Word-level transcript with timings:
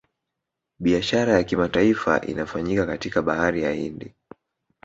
Biashara 0.79 1.33
ya 1.33 1.43
kimataifa 1.43 2.21
inafanyika 2.21 2.85
katika 2.85 3.21
bahari 3.21 3.63
ya 3.63 3.71
hindi 3.71 4.13